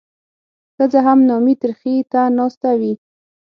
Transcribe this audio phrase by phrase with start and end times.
[0.75, 2.93] ښځه هم نامي ترخي ته ناسته وي.